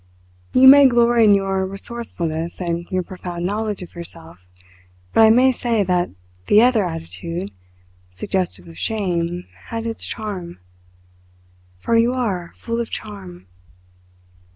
[0.53, 4.47] You may glory in your resourcefulness and your profound knowledge of yourself;
[5.13, 6.09] but I may say that
[6.47, 7.51] the other attitude,
[8.09, 10.57] suggestive of shame, had its charm.
[11.77, 13.45] For you are full of charm!"